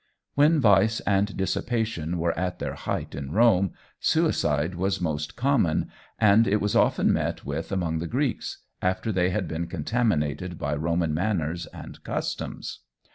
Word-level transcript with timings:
When 0.33 0.59
vice 0.59 0.99
and 1.01 1.37
dissipation 1.37 2.17
were 2.17 2.35
at 2.35 2.57
their 2.57 2.73
height 2.73 3.13
in 3.13 3.33
Rome, 3.33 3.73
suicide 3.99 4.73
was 4.73 4.99
most 4.99 5.35
common, 5.35 5.91
and 6.17 6.47
it 6.47 6.59
was 6.59 6.75
often 6.75 7.13
met 7.13 7.45
with 7.45 7.71
among 7.71 7.99
the 7.99 8.07
Greeks, 8.07 8.63
after 8.81 9.11
they 9.11 9.29
had 9.29 9.47
been 9.47 9.67
contaminated 9.67 10.57
by 10.57 10.73
Roman 10.73 11.13
manners 11.13 11.67
and 11.67 12.03
customs. 12.03 12.79